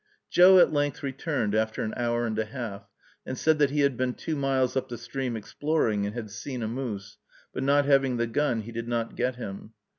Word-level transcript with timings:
Joe 0.31 0.57
at 0.57 0.73
length 0.73 1.03
returned, 1.03 1.53
after 1.53 1.83
an 1.83 1.93
hour 1.95 2.25
and 2.25 2.39
a 2.39 2.45
half, 2.45 2.89
and 3.23 3.37
said 3.37 3.59
that 3.59 3.69
he 3.69 3.81
had 3.81 3.97
been 3.97 4.15
two 4.15 4.35
miles 4.35 4.75
up 4.75 4.89
the 4.89 4.97
stream 4.97 5.37
exploring, 5.37 6.07
and 6.07 6.15
had 6.15 6.31
seen 6.31 6.63
a 6.63 6.67
moose, 6.67 7.19
but, 7.53 7.61
not 7.61 7.85
having 7.85 8.17
the 8.17 8.25
gun, 8.25 8.61
he 8.61 8.71
did 8.71 8.87
not 8.87 9.15
get 9.15 9.35
him. 9.35 9.73